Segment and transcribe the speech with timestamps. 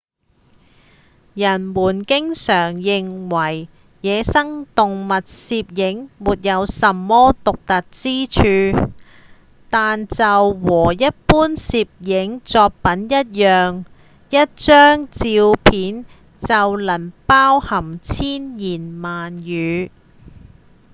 [1.35, 3.69] 人們經常認為
[4.01, 8.91] 野生動物攝影沒什麼獨特之處
[9.69, 13.85] 但就和一般攝影作品一樣
[14.31, 16.03] 一張照片
[16.39, 19.91] 就能包含千言萬語